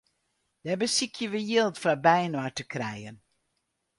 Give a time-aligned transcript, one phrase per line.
[0.63, 3.17] Dêr besykje we jild foar byinoar te krijen.